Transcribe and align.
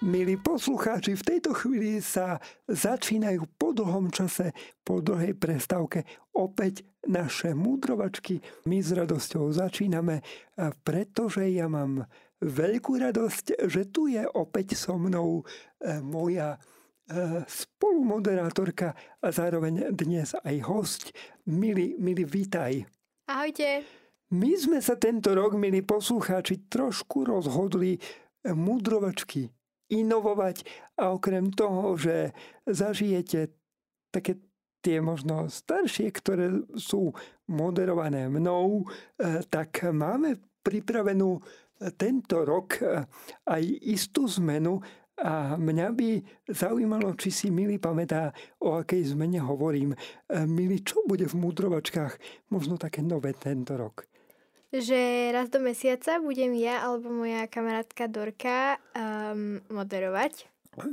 Milí 0.00 0.40
poslucháči, 0.40 1.12
v 1.12 1.26
tejto 1.28 1.52
chvíli 1.52 2.00
sa 2.00 2.40
začínajú 2.72 3.44
po 3.60 3.76
dlhom 3.76 4.08
čase, 4.08 4.56
po 4.80 5.04
dlhej 5.04 5.36
prestávke 5.36 6.08
opäť 6.32 6.88
naše 7.04 7.52
múdrovačky. 7.52 8.40
My 8.64 8.80
s 8.80 8.96
radosťou 8.96 9.52
začíname, 9.52 10.24
pretože 10.88 11.44
ja 11.52 11.68
mám 11.68 12.08
veľkú 12.40 12.96
radosť, 12.96 13.68
že 13.68 13.92
tu 13.92 14.08
je 14.08 14.24
opäť 14.24 14.72
so 14.72 14.96
mnou 14.96 15.44
e, 15.44 16.00
moja 16.00 16.56
e, 16.56 17.44
spolumoderátorka 17.44 18.96
a 19.20 19.28
zároveň 19.28 19.92
dnes 19.92 20.32
aj 20.32 20.56
host. 20.64 21.12
Mili, 21.44 22.00
Mili, 22.00 22.24
vítaj. 22.24 22.88
Ahojte. 23.28 23.84
My 24.32 24.56
sme 24.56 24.80
sa 24.80 24.96
tento 24.96 25.36
rok, 25.36 25.60
milí 25.60 25.84
poslucháči, 25.84 26.72
trošku 26.72 27.28
rozhodli 27.28 28.00
múdrovačky 28.48 29.59
inovovať 29.90 30.64
a 31.02 31.10
okrem 31.12 31.50
toho, 31.50 31.98
že 31.98 32.30
zažijete 32.64 33.50
také 34.14 34.38
tie 34.80 35.02
možno 35.04 35.46
staršie, 35.46 36.08
ktoré 36.08 36.64
sú 36.80 37.12
moderované 37.52 38.32
mnou, 38.32 38.84
e, 39.20 39.44
tak 39.50 39.84
máme 39.92 40.40
pripravenú 40.64 41.36
tento 42.00 42.44
rok 42.44 42.80
e, 42.80 43.04
aj 43.44 43.62
istú 43.84 44.24
zmenu 44.40 44.80
a 45.20 45.56
mňa 45.60 45.88
by 45.92 46.08
zaujímalo, 46.48 47.12
či 47.20 47.28
si 47.28 47.46
Mili 47.52 47.76
pamätá, 47.76 48.32
o 48.64 48.80
akej 48.80 49.12
zmene 49.12 49.44
hovorím. 49.44 49.92
E, 49.92 49.98
Mili, 50.48 50.80
čo 50.80 51.04
bude 51.04 51.28
v 51.28 51.36
múdrovačkách 51.36 52.12
možno 52.48 52.80
také 52.80 53.04
nové 53.04 53.36
tento 53.36 53.76
rok? 53.76 54.09
Že 54.70 55.30
raz 55.34 55.50
do 55.50 55.58
mesiaca 55.58 56.22
budem 56.22 56.54
ja 56.54 56.86
alebo 56.86 57.10
moja 57.10 57.50
kamarátka 57.50 58.06
Dorka 58.06 58.78
um, 58.94 59.58
moderovať. 59.70 60.46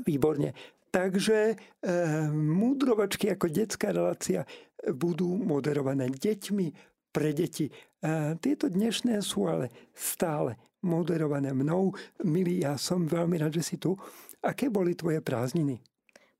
Výborne. 0.05 0.58
Takže 0.90 1.53
e, 1.53 1.55
múdrovačky 2.34 3.30
ako 3.30 3.53
detská 3.53 3.94
relácia 3.94 4.48
budú 4.98 5.38
moderované 5.38 6.09
deťmi 6.09 6.67
pre 7.14 7.36
deti. 7.38 7.70
E, 7.70 7.73
tieto 8.42 8.66
dnešné 8.72 9.22
sú 9.22 9.45
ale 9.45 9.70
stále 9.94 10.58
moderované 10.81 11.53
mnou. 11.53 11.94
Milý, 12.25 12.66
ja 12.66 12.80
som 12.81 13.05
veľmi 13.05 13.38
rád, 13.38 13.61
že 13.61 13.64
si 13.67 13.75
tu. 13.78 13.94
Aké 14.42 14.73
boli 14.73 14.98
tvoje 14.98 15.22
prázdniny? 15.22 15.78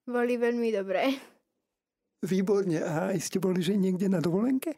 Boli 0.08 0.39
veľmi 0.39 0.69
dobré. 0.73 1.13
Výborne. 2.25 2.81
A 2.81 3.13
ste 3.19 3.38
boli 3.38 3.61
že 3.61 3.77
niekde 3.77 4.09
na 4.09 4.23
dovolenke? 4.23 4.73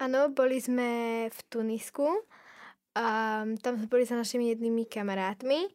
Áno, 0.00 0.32
boli 0.32 0.56
sme 0.56 1.28
v 1.28 1.38
Tunisku. 1.52 2.08
A 2.96 3.06
tam 3.62 3.78
sme 3.78 3.86
boli 3.86 4.08
sa 4.08 4.18
našimi 4.18 4.50
jednými 4.50 4.88
kamarátmi 4.88 5.70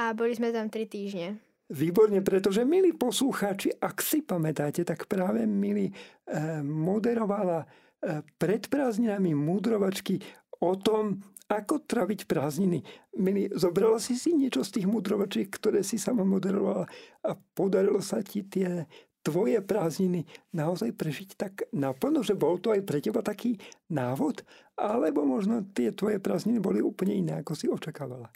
a 0.00 0.16
boli 0.16 0.32
sme 0.32 0.48
tam 0.48 0.72
tri 0.72 0.88
týždne. 0.88 1.36
Výborne, 1.68 2.24
pretože 2.24 2.64
milí 2.64 2.96
poslucháči, 2.96 3.72
ak 3.80 4.00
si 4.00 4.24
pamätáte, 4.24 4.84
tak 4.84 5.04
práve 5.04 5.44
milí 5.44 5.92
eh, 5.92 6.60
moderovala 6.64 7.64
eh, 7.64 8.24
pred 8.40 8.68
prázdninami 8.68 9.36
múdrovačky 9.36 10.20
o 10.60 10.72
tom, 10.76 11.20
ako 11.44 11.84
traviť 11.84 12.24
prázdniny. 12.24 12.80
Milí, 13.20 13.52
zobrala 13.52 14.00
si 14.00 14.16
si 14.16 14.32
niečo 14.32 14.64
z 14.64 14.80
tých 14.80 14.86
múdrovačiek, 14.88 15.48
ktoré 15.52 15.84
si 15.84 16.00
sama 16.00 16.24
moderovala 16.24 16.88
a 17.20 17.30
podarilo 17.52 18.00
sa 18.00 18.24
ti 18.24 18.40
tie 18.48 18.88
tvoje 19.24 19.58
prázdniny 19.64 20.28
naozaj 20.52 20.92
prežiť 20.92 21.28
tak 21.34 21.52
naplno, 21.72 22.20
že 22.20 22.36
bol 22.36 22.60
to 22.60 22.76
aj 22.76 22.84
pre 22.84 23.00
teba 23.00 23.24
taký 23.24 23.56
návod, 23.88 24.44
alebo 24.76 25.24
možno 25.24 25.64
tie 25.72 25.96
tvoje 25.96 26.20
prázdniny 26.20 26.60
boli 26.60 26.84
úplne 26.84 27.16
iné, 27.16 27.32
ako 27.40 27.52
si 27.56 27.66
očakávala? 27.66 28.28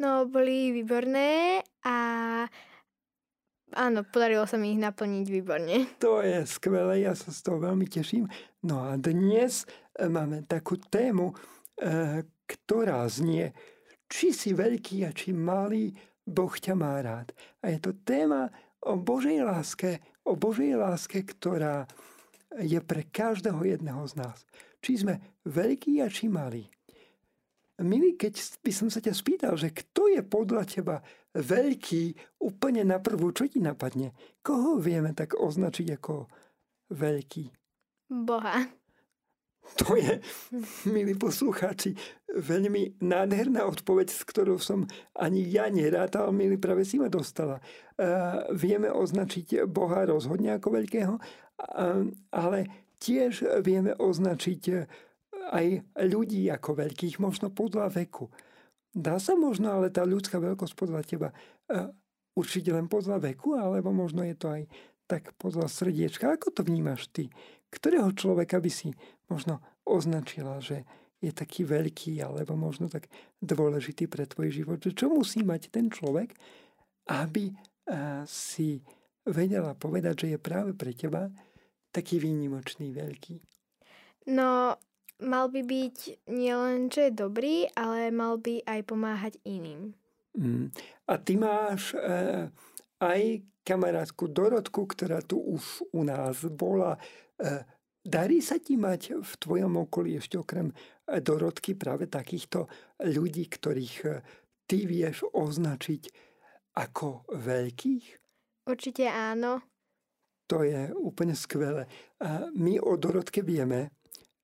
No, 0.00 0.28
boli 0.28 0.72
výborné 0.76 1.60
a 1.84 1.96
áno, 3.76 4.00
podarilo 4.08 4.44
sa 4.44 4.60
mi 4.60 4.76
ich 4.76 4.80
naplniť 4.80 5.26
výborne. 5.28 5.76
To 6.04 6.20
je 6.20 6.44
skvelé, 6.44 7.04
ja 7.08 7.16
sa 7.16 7.32
z 7.32 7.40
toho 7.40 7.60
veľmi 7.60 7.88
teším. 7.88 8.28
No 8.64 8.84
a 8.84 9.00
dnes 9.00 9.64
e, 9.96 10.04
máme 10.08 10.44
takú 10.44 10.76
tému, 10.76 11.32
e, 11.32 12.24
ktorá 12.48 13.04
znie, 13.08 13.52
či 14.10 14.34
si 14.34 14.52
veľký 14.52 15.06
a 15.06 15.14
či 15.16 15.32
malý, 15.32 15.94
Boh 16.24 16.52
ťa 16.52 16.74
má 16.76 16.98
rád. 17.00 17.32
A 17.62 17.72
je 17.72 17.78
to 17.80 17.96
téma 18.00 18.48
o 18.80 18.96
Božej 18.96 19.44
láske, 19.44 20.00
o 20.24 20.32
Božej 20.36 20.76
láske, 20.76 21.24
ktorá 21.24 21.88
je 22.58 22.78
pre 22.82 23.06
každého 23.06 23.62
jedného 23.62 24.02
z 24.10 24.14
nás. 24.18 24.38
Či 24.82 25.06
sme 25.06 25.14
veľkí 25.46 26.02
a 26.02 26.10
či 26.10 26.26
malí. 26.26 26.66
Milý, 27.80 28.12
keď 28.12 28.60
by 28.60 28.72
som 28.76 28.88
sa 28.92 29.00
ťa 29.00 29.16
spýtal, 29.16 29.54
že 29.56 29.72
kto 29.72 30.12
je 30.12 30.20
podľa 30.20 30.68
teba 30.68 30.96
veľký 31.32 32.36
úplne 32.44 32.84
na 32.84 33.00
prvú, 33.00 33.32
čo 33.32 33.48
ti 33.48 33.56
napadne? 33.56 34.12
Koho 34.44 34.76
vieme 34.76 35.16
tak 35.16 35.32
označiť 35.32 35.96
ako 35.96 36.28
veľký? 36.92 37.44
Boha. 38.10 38.79
To 39.78 39.94
je, 39.96 40.18
milí 40.90 41.14
poslucháči, 41.14 41.94
veľmi 42.26 42.98
nádherná 43.00 43.64
odpoveď, 43.70 44.10
s 44.10 44.26
ktorou 44.26 44.58
som 44.58 44.84
ani 45.14 45.46
ja 45.46 45.70
nerátal, 45.70 46.34
milí, 46.34 46.58
práve 46.58 46.82
si 46.82 46.98
ma 46.98 47.06
dostala. 47.06 47.62
Uh, 47.94 48.50
vieme 48.52 48.90
označiť 48.90 49.64
Boha 49.70 50.04
rozhodne 50.04 50.58
ako 50.58 50.68
veľkého, 50.74 51.14
ale 52.34 52.58
tiež 52.98 53.62
vieme 53.62 53.94
označiť 53.94 54.62
aj 55.54 55.66
ľudí 56.08 56.50
ako 56.50 56.76
veľkých, 56.84 57.22
možno 57.22 57.48
podľa 57.48 57.94
veku. 57.94 58.28
Dá 58.90 59.22
sa 59.22 59.38
možno 59.38 59.70
ale 59.70 59.94
tá 59.94 60.02
ľudská 60.02 60.42
veľkosť 60.42 60.74
podľa 60.74 61.00
teba 61.06 61.28
uh, 61.30 61.88
určite 62.34 62.74
len 62.74 62.90
podľa 62.90 63.22
veku, 63.22 63.54
alebo 63.54 63.94
možno 63.94 64.26
je 64.26 64.34
to 64.34 64.50
aj 64.50 64.62
tak 65.10 65.34
podľa 65.34 65.66
srdiečka. 65.66 66.30
Ako 66.30 66.54
to 66.54 66.62
vnímaš 66.62 67.10
ty? 67.10 67.34
Ktorého 67.74 68.14
človeka 68.14 68.62
by 68.62 68.70
si 68.70 68.94
možno 69.26 69.58
označila, 69.82 70.62
že 70.62 70.86
je 71.18 71.34
taký 71.34 71.66
veľký 71.66 72.22
alebo 72.22 72.54
možno 72.54 72.86
tak 72.86 73.10
dôležitý 73.42 74.06
pre 74.06 74.24
tvoj 74.24 74.54
život. 74.54 74.78
Že 74.78 74.94
čo 74.94 75.06
musí 75.10 75.42
mať 75.42 75.68
ten 75.68 75.90
človek, 75.90 76.32
aby 77.10 77.52
si 78.24 78.80
vedela 79.26 79.74
povedať, 79.74 80.26
že 80.26 80.28
je 80.36 80.38
práve 80.40 80.72
pre 80.72 80.94
teba 80.94 81.28
taký 81.90 82.22
výnimočný, 82.22 82.94
veľký? 82.94 83.42
No, 84.30 84.78
mal 85.18 85.46
by 85.50 85.60
byť 85.60 86.28
nielen, 86.30 86.88
že 86.88 87.10
dobrý, 87.10 87.66
ale 87.74 88.14
mal 88.14 88.38
by 88.38 88.62
aj 88.64 88.80
pomáhať 88.86 89.34
iným. 89.42 89.92
Mm. 90.38 90.70
A 91.10 91.12
ty 91.18 91.34
máš 91.34 91.90
e, 91.98 91.98
aj 93.00 93.44
kamarátku 93.64 94.28
Dorotku, 94.28 94.84
ktorá 94.84 95.24
tu 95.24 95.40
už 95.40 95.84
u 95.96 96.04
nás 96.04 96.44
bola. 96.48 96.96
E, 97.40 97.80
Darí 98.00 98.40
sa 98.40 98.56
ti 98.56 98.80
mať 98.80 99.20
v 99.20 99.32
tvojom 99.36 99.76
okolí 99.84 100.16
ešte 100.16 100.40
okrem 100.40 100.72
e, 100.72 101.20
Dorotky 101.20 101.76
práve 101.76 102.08
takýchto 102.08 102.64
ľudí, 103.04 103.44
ktorých 103.44 103.96
e, 104.08 104.10
ty 104.64 104.88
vieš 104.88 105.28
označiť 105.28 106.08
ako 106.80 107.28
veľkých? 107.28 108.06
Určite 108.64 109.04
áno. 109.04 109.60
To 110.48 110.64
je 110.64 110.90
úplne 110.96 111.36
skvelé. 111.36 111.86
A 112.24 112.48
my 112.56 112.80
o 112.80 112.96
Dorotke 112.96 113.44
vieme, 113.44 113.92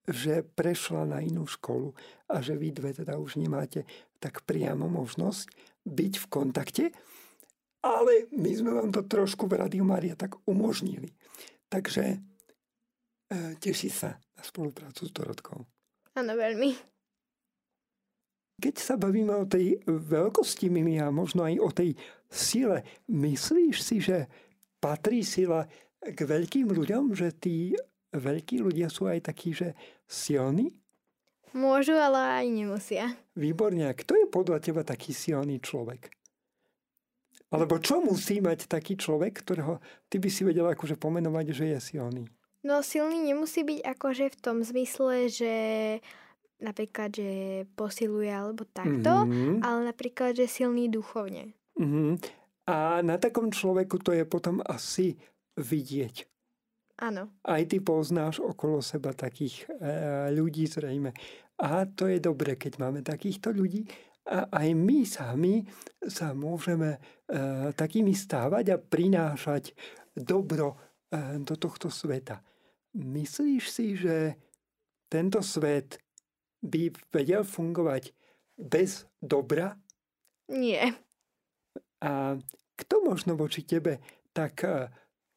že 0.06 0.46
prešla 0.46 1.02
na 1.02 1.18
inú 1.18 1.48
školu 1.50 1.90
a 2.30 2.38
že 2.38 2.54
vy 2.54 2.70
dve 2.70 2.94
teda 2.94 3.18
už 3.18 3.42
nemáte 3.42 3.82
tak 4.22 4.46
priamo 4.46 4.86
možnosť 4.86 5.50
byť 5.82 6.12
v 6.22 6.26
kontakte, 6.30 6.84
ale 7.84 8.31
my 8.32 8.50
sme 8.54 8.70
vám 8.72 8.91
to 8.94 9.03
trošku 9.04 9.50
v 9.50 9.60
Radiu 9.60 9.84
Maria 9.84 10.16
tak 10.16 10.38
umožnili. 10.47 11.12
Takže 11.66 12.22
E, 13.26 13.59
teší 13.59 13.91
sa 13.91 14.22
na 14.38 14.42
spoluprácu 14.47 15.03
s 15.03 15.10
Dorotkou. 15.10 15.66
Áno, 16.15 16.32
veľmi. 16.38 16.78
Keď 18.56 18.75
sa 18.78 18.94
bavíme 18.94 19.34
o 19.34 19.44
tej 19.44 19.82
veľkosti 19.84 20.70
Mimi 20.70 20.97
a 21.03 21.10
možno 21.10 21.44
aj 21.44 21.54
o 21.60 21.69
tej 21.75 21.91
sile, 22.31 22.86
myslíš 23.10 23.77
si, 23.83 24.00
že 24.00 24.30
patrí 24.80 25.27
sila 25.27 25.66
k 26.00 26.16
veľkým 26.16 26.71
ľuďom, 26.71 27.12
že 27.12 27.34
tí 27.36 27.74
veľkí 28.15 28.62
ľudia 28.62 28.89
sú 28.89 29.10
aj 29.10 29.28
takí, 29.28 29.53
že 29.53 29.77
silní? 30.09 30.72
Môžu, 31.53 31.98
ale 31.98 32.41
aj 32.41 32.47
nemusia. 32.48 33.04
Výborne. 33.34 33.91
A 33.91 33.92
kto 33.92 34.16
je 34.16 34.27
podľa 34.30 34.62
teba 34.62 34.86
taký 34.86 35.12
silný 35.12 35.60
človek? 35.60 36.16
Alebo 37.54 37.78
čo 37.78 38.03
musí 38.03 38.43
mať 38.43 38.66
taký 38.66 38.98
človek, 38.98 39.43
ktorého 39.47 39.78
ty 40.10 40.19
by 40.19 40.28
si 40.31 40.43
vedela 40.43 40.75
akože 40.75 40.98
pomenovať, 40.98 41.47
že 41.54 41.65
je 41.77 41.78
silný? 41.78 42.25
No 42.66 42.83
silný 42.83 43.22
nemusí 43.22 43.63
byť 43.63 43.81
akože 43.87 44.27
v 44.34 44.37
tom 44.43 44.66
zmysle, 44.66 45.31
že 45.31 45.54
napríklad, 46.59 47.15
že 47.15 47.31
posiluje 47.78 48.27
alebo 48.27 48.66
takto, 48.66 49.28
mm-hmm. 49.28 49.63
ale 49.63 49.95
napríklad, 49.95 50.34
že 50.34 50.51
silný 50.51 50.91
duchovne. 50.91 51.54
Mm-hmm. 51.78 52.10
A 52.66 52.98
na 53.07 53.15
takom 53.22 53.54
človeku 53.54 54.03
to 54.03 54.10
je 54.10 54.27
potom 54.27 54.59
asi 54.66 55.15
vidieť. 55.54 56.27
Áno. 56.97 57.28
Aj 57.45 57.63
ty 57.69 57.78
poznáš 57.78 58.41
okolo 58.41 58.81
seba 58.81 59.13
takých 59.13 59.69
e, 59.69 59.95
ľudí 60.33 60.65
zrejme. 60.65 61.13
A 61.60 61.84
to 61.84 62.09
je 62.09 62.19
dobre, 62.19 62.57
keď 62.57 62.81
máme 62.81 63.04
takýchto 63.04 63.53
ľudí. 63.53 63.84
A 64.26 64.50
aj 64.50 64.68
my 64.74 65.06
sami 65.06 65.62
sa 66.02 66.34
môžeme 66.34 66.98
takými 67.78 68.10
stávať 68.10 68.74
a 68.74 68.82
prinášať 68.82 69.70
dobro 70.14 70.74
do 71.46 71.54
tohto 71.54 71.86
sveta. 71.86 72.42
Myslíš 72.98 73.64
si, 73.70 73.94
že 73.94 74.34
tento 75.06 75.38
svet 75.46 76.02
by 76.58 76.90
vedel 77.14 77.46
fungovať 77.46 78.10
bez 78.58 79.06
dobra? 79.22 79.78
Nie. 80.50 80.96
A 82.02 82.34
kto 82.74 82.94
možno 83.06 83.38
voči 83.38 83.62
tebe 83.62 84.02
tak 84.34 84.66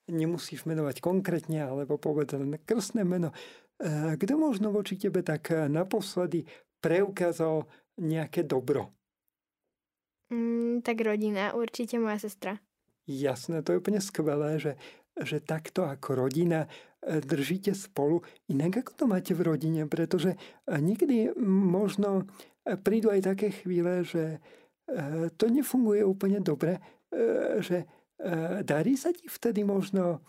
nemusíš 0.10 0.66
menovať 0.66 0.98
konkrétne, 0.98 1.70
alebo 1.70 2.02
povedať 2.02 2.42
len 2.42 2.58
krstné 2.66 3.06
meno, 3.06 3.30
kto 4.18 4.34
možno 4.36 4.74
voči 4.74 4.98
tebe 4.98 5.22
tak 5.22 5.54
naposledy 5.54 6.50
preukázal 6.82 7.70
nejaké 8.00 8.48
dobro? 8.48 8.96
Mm, 10.30 10.86
tak 10.86 11.02
rodina, 11.02 11.58
určite 11.58 11.98
moja 11.98 12.22
sestra. 12.22 12.62
Jasné, 13.10 13.66
to 13.66 13.74
je 13.74 13.82
úplne 13.82 13.98
skvelé, 13.98 14.62
že, 14.62 14.78
že 15.18 15.42
takto 15.42 15.90
ako 15.90 16.14
rodina 16.14 16.70
e, 17.02 17.18
držíte 17.18 17.74
spolu. 17.74 18.22
Inak 18.54 18.86
ako 18.86 18.92
to 18.94 19.06
máte 19.10 19.34
v 19.34 19.42
rodine, 19.42 19.90
pretože 19.90 20.38
e, 20.38 20.78
niekedy 20.78 21.34
možno 21.42 22.30
e, 22.62 22.78
prídu 22.78 23.10
aj 23.10 23.26
také 23.26 23.50
chvíle, 23.50 24.06
že 24.06 24.40
to 25.38 25.46
nefunguje 25.54 26.02
úplne 26.02 26.42
dobre, 26.42 26.82
že 27.62 27.86
darí 28.66 28.98
sa 28.98 29.14
ti 29.14 29.30
vtedy 29.30 29.62
možno 29.62 30.26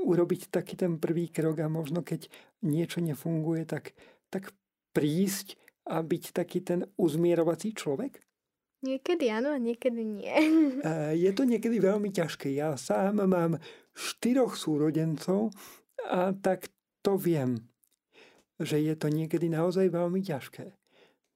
urobiť 0.00 0.48
taký 0.48 0.80
ten 0.80 0.96
prvý 0.96 1.28
krok 1.28 1.60
a 1.60 1.68
možno 1.68 2.00
keď 2.00 2.32
niečo 2.64 3.04
nefunguje, 3.04 3.68
tak, 3.68 3.92
tak 4.32 4.56
prísť 4.96 5.60
a 5.86 6.02
byť 6.04 6.24
taký 6.36 6.60
ten 6.60 6.84
uzmierovací 7.00 7.72
človek? 7.72 8.20
Niekedy 8.80 9.28
áno, 9.28 9.60
niekedy 9.60 10.02
nie. 10.04 10.32
Je 11.24 11.30
to 11.36 11.44
niekedy 11.44 11.76
veľmi 11.80 12.08
ťažké. 12.12 12.48
Ja 12.56 12.76
sám 12.80 13.20
mám 13.28 13.60
štyroch 13.92 14.56
súrodencov 14.56 15.52
a 16.08 16.32
tak 16.32 16.72
to 17.04 17.20
viem, 17.20 17.68
že 18.60 18.80
je 18.80 18.92
to 18.96 19.08
niekedy 19.08 19.48
naozaj 19.48 19.88
veľmi 19.88 20.20
ťažké. 20.24 20.72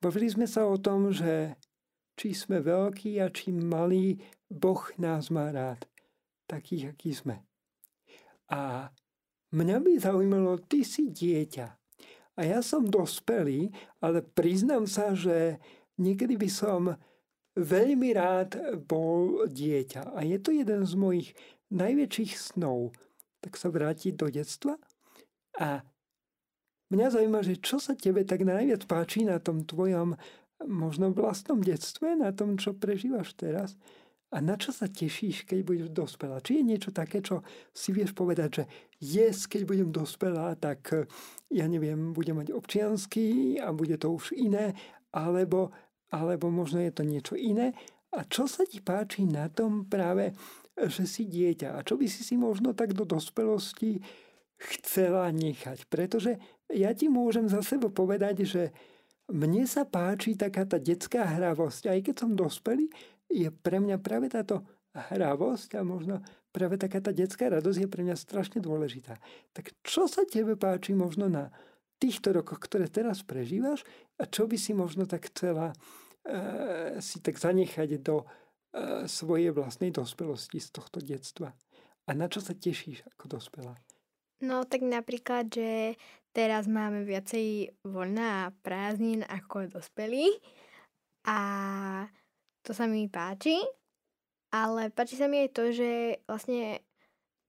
Bavili 0.01 0.29
sme 0.29 0.49
sa 0.49 0.69
o 0.69 0.77
tom, 0.77 1.13
že 1.13 1.57
či 2.17 2.37
sme 2.37 2.61
veľkí 2.61 3.21
a 3.21 3.33
či 3.33 3.53
malí, 3.53 4.21
Boh 4.49 4.85
nás 5.01 5.33
má 5.33 5.49
rád. 5.49 5.85
Takých, 6.45 6.93
akí 6.93 7.11
sme. 7.17 7.41
A 8.53 8.93
mňa 9.53 9.77
by 9.81 9.93
zaujímalo, 9.97 10.61
ty 10.69 10.85
si 10.85 11.09
dieťa. 11.09 11.84
A 12.35 12.41
ja 12.43 12.61
som 12.61 12.87
dospelý, 12.87 13.71
ale 14.03 14.23
priznám 14.23 14.91
sa, 14.91 15.15
že 15.15 15.63
niekedy 15.99 16.35
by 16.35 16.51
som 16.51 16.99
veľmi 17.55 18.11
rád 18.15 18.83
bol 18.91 19.47
dieťa. 19.47 20.19
A 20.19 20.27
je 20.27 20.39
to 20.43 20.51
jeden 20.51 20.83
z 20.83 20.95
mojich 20.99 21.29
najväčších 21.71 22.35
snov. 22.35 22.91
Tak 23.39 23.55
sa 23.55 23.71
vrátiť 23.71 24.19
do 24.19 24.27
detstva. 24.27 24.75
A 25.63 25.87
mňa 26.91 27.07
zaujíma, 27.15 27.47
že 27.47 27.63
čo 27.63 27.79
sa 27.79 27.95
tebe 27.95 28.27
tak 28.27 28.43
najviac 28.43 28.83
páči 28.91 29.23
na 29.23 29.39
tom 29.39 29.63
tvojom 29.63 30.19
možno 30.67 31.15
vlastnom 31.15 31.63
detstve, 31.63 32.19
na 32.19 32.35
tom, 32.35 32.59
čo 32.59 32.75
prežívaš 32.75 33.35
teraz. 33.39 33.79
A 34.35 34.43
na 34.43 34.59
čo 34.59 34.75
sa 34.75 34.91
tešíš, 34.91 35.47
keď 35.47 35.59
budeš 35.63 35.89
dospelá? 35.95 36.43
Či 36.43 36.59
je 36.59 36.65
niečo 36.75 36.91
také, 36.91 37.23
čo 37.23 37.47
si 37.71 37.95
vieš 37.95 38.19
povedať, 38.19 38.49
že 38.51 38.65
yes, 38.99 39.47
keď 39.47 39.63
budem 39.63 39.89
dospelá, 39.95 40.59
tak 40.59 41.07
ja 41.55 41.71
neviem, 41.71 42.11
budem 42.11 42.43
mať 42.43 42.51
občiansky 42.51 43.57
a 43.63 43.71
bude 43.71 43.95
to 43.95 44.11
už 44.11 44.35
iné, 44.35 44.75
alebo 45.15 45.71
alebo 46.15 46.47
možno 46.47 46.79
je 46.79 46.93
to 46.95 47.03
niečo 47.03 47.35
iné. 47.35 47.75
A 48.15 48.23
čo 48.23 48.47
sa 48.47 48.63
ti 48.63 48.79
páči 48.79 49.27
na 49.27 49.51
tom 49.51 49.91
práve, 49.91 50.31
že 50.79 51.03
si 51.03 51.27
dieťa? 51.27 51.75
A 51.75 51.83
čo 51.83 51.99
by 51.99 52.07
si 52.07 52.23
si 52.23 52.39
možno 52.39 52.71
tak 52.71 52.95
do 52.95 53.03
dospelosti 53.03 53.99
chcela 54.55 55.27
nechať? 55.35 55.91
Pretože 55.91 56.39
ja 56.71 56.95
ti 56.95 57.11
môžem 57.11 57.51
za 57.51 57.59
seba 57.67 57.91
povedať, 57.91 58.47
že 58.47 58.63
mne 59.27 59.67
sa 59.67 59.83
páči 59.83 60.39
taká 60.39 60.63
tá 60.63 60.79
detská 60.79 61.27
hravosť. 61.27 61.91
Aj 61.91 61.99
keď 61.99 62.15
som 62.15 62.39
dospelý, 62.39 62.87
je 63.35 63.51
pre 63.51 63.83
mňa 63.83 63.99
práve 63.99 64.31
táto 64.31 64.63
hravosť 64.95 65.75
a 65.75 65.83
možno 65.83 66.23
práve 66.55 66.79
taká 66.79 67.03
tá 67.03 67.11
detská 67.11 67.51
radosť 67.51 67.79
je 67.83 67.89
pre 67.91 68.07
mňa 68.07 68.15
strašne 68.15 68.63
dôležitá. 68.63 69.19
Tak 69.51 69.75
čo 69.83 70.07
sa 70.07 70.23
tebe 70.23 70.55
páči 70.55 70.95
možno 70.95 71.27
na 71.27 71.51
týchto 71.99 72.31
rokoch, 72.31 72.63
ktoré 72.63 72.87
teraz 72.87 73.27
prežívaš 73.27 73.83
a 74.23 74.31
čo 74.31 74.47
by 74.47 74.55
si 74.55 74.71
možno 74.71 75.11
tak 75.11 75.35
chcela 75.35 75.75
Eh, 76.25 77.05
si 77.05 77.21
tak 77.21 77.37
zanechať 77.37 78.01
do 78.01 78.25
eh, 78.25 79.05
svojej 79.05 79.53
vlastnej 79.53 79.93
dospelosti 79.93 80.57
z 80.57 80.73
tohto 80.73 81.05
detstva. 81.05 81.53
A 82.09 82.11
na 82.17 82.33
čo 82.33 82.41
sa 82.41 82.57
tešíš 82.57 83.05
ako 83.13 83.37
dospelá? 83.37 83.77
No 84.41 84.65
tak 84.65 84.89
napríklad, 84.89 85.53
že 85.53 86.01
teraz 86.33 86.65
máme 86.65 87.05
viacej 87.05 87.77
voľná 87.85 88.57
prázdnin 88.65 89.21
ako 89.29 89.69
dospelí 89.77 90.33
a 91.29 91.41
to 92.65 92.73
sa 92.73 92.89
mi 92.89 93.07
páči, 93.13 93.61
ale 94.51 94.89
páči 94.89 95.21
sa 95.21 95.29
mi 95.29 95.45
aj 95.45 95.51
to, 95.53 95.71
že 95.71 96.19
vlastne 96.25 96.81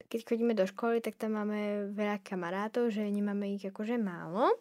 keď 0.06 0.20
chodíme 0.22 0.54
do 0.54 0.68
školy, 0.68 1.02
tak 1.02 1.18
tam 1.18 1.40
máme 1.40 1.90
veľa 1.96 2.22
kamarátov, 2.22 2.94
že 2.94 3.08
nemáme 3.08 3.56
ich 3.56 3.66
akože 3.66 3.98
málo 3.98 4.54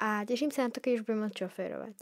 a 0.00 0.24
teším 0.24 0.50
sa 0.50 0.66
na 0.66 0.72
to, 0.72 0.80
keď 0.80 1.00
už 1.00 1.04
budem 1.06 1.28
môcť 1.28 1.38
šoférovať. 1.44 1.96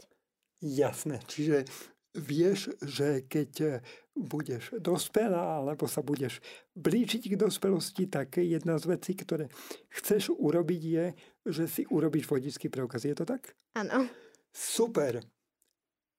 Jasné, 0.63 1.19
čiže 1.27 1.67
vieš, 2.15 2.73
že 2.81 3.27
keď 3.29 3.51
eh, 3.61 3.73
budeš 4.17 4.75
dospelá 4.81 5.61
alebo 5.61 5.85
sa 5.85 6.01
budeš 6.01 6.41
blížiť 6.75 7.31
k 7.31 7.39
dospelosti, 7.39 8.09
tak 8.09 8.41
jedna 8.41 8.75
z 8.81 8.97
vecí, 8.97 9.13
ktoré 9.15 9.47
chceš 9.93 10.33
urobiť 10.35 10.81
je, 10.81 11.05
že 11.47 11.63
si 11.69 11.81
urobíš 11.87 12.27
vodický 12.27 12.67
preukaz. 12.67 13.05
Je 13.05 13.15
to 13.15 13.23
tak? 13.23 13.55
Áno. 13.77 14.09
Super. 14.51 15.21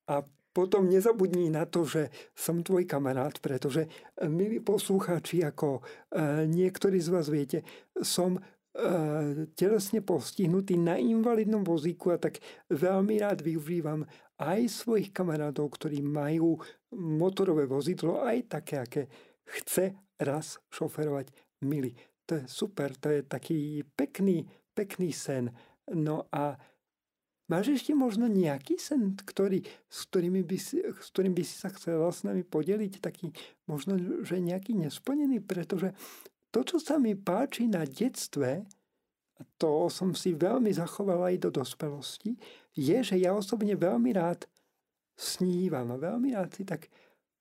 A 0.09 0.23
potom 0.50 0.91
nezabudni 0.91 1.50
na 1.50 1.67
to, 1.67 1.87
že 1.87 2.11
som 2.35 2.62
tvoj 2.62 2.87
kamarát, 2.87 3.38
pretože, 3.38 3.87
eh, 3.87 4.29
milí 4.29 4.58
poslucháči, 4.61 5.47
ako 5.47 5.81
e, 5.81 5.82
niektorí 6.47 6.99
z 6.99 7.08
vás 7.08 7.31
viete, 7.31 7.62
som 8.02 8.38
telesne 9.58 9.99
postihnutý 9.99 10.79
na 10.79 10.94
invalidnom 10.94 11.67
vozíku 11.67 12.14
a 12.14 12.23
tak 12.23 12.38
veľmi 12.70 13.19
rád 13.19 13.43
využívam 13.43 14.06
aj 14.38 14.61
svojich 14.70 15.11
kamarátov, 15.11 15.75
ktorí 15.75 16.00
majú 16.00 16.56
motorové 16.94 17.67
vozidlo, 17.67 18.23
aj 18.23 18.47
také, 18.47 18.79
aké 18.79 19.02
chce 19.58 19.99
raz 20.23 20.62
šoferovať 20.71 21.35
milý. 21.66 21.99
To 22.30 22.38
je 22.38 22.45
super, 22.47 22.95
to 22.95 23.11
je 23.11 23.21
taký 23.26 23.83
pekný, 23.99 24.47
pekný 24.71 25.11
sen. 25.11 25.50
No 25.90 26.30
a 26.30 26.54
máš 27.50 27.83
ešte 27.83 27.92
možno 27.99 28.30
nejaký 28.30 28.78
sen, 28.78 29.19
ktorý, 29.19 29.66
s, 29.90 30.07
ktorými 30.07 30.47
by 30.47 30.57
si, 30.57 30.78
s 30.78 31.11
ktorým 31.11 31.35
by 31.35 31.42
si 31.42 31.59
sa 31.59 31.75
chcela 31.75 32.07
s 32.07 32.23
nami 32.23 32.47
podeliť, 32.47 33.02
taký 33.02 33.35
možno, 33.66 33.99
že 34.23 34.38
nejaký 34.38 34.78
nesplnený, 34.78 35.42
pretože 35.42 35.90
to, 36.54 36.62
čo 36.62 36.78
sa 36.78 37.02
mi 37.02 37.19
páči 37.19 37.66
na 37.66 37.83
detstve, 37.83 38.62
to 39.59 39.90
som 39.90 40.14
si 40.14 40.37
veľmi 40.37 40.71
zachoval 40.71 41.26
aj 41.26 41.37
do 41.42 41.50
dospelosti, 41.50 42.38
je, 42.76 42.99
že 43.02 43.16
ja 43.19 43.35
osobne 43.35 43.75
veľmi 43.75 44.14
rád 44.14 44.47
snívam 45.19 45.90
a 45.90 46.00
veľmi 46.00 46.33
rád 46.33 46.54
si 46.54 46.62
tak 46.62 46.87